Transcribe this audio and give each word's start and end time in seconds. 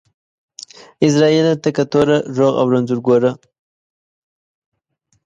عزرائيله 1.05 1.53
تکه 1.63 1.83
توره، 1.91 2.17
روغ 2.37 2.53
او 2.61 2.65
رنځور 2.73 2.99
گوره. 3.07 3.31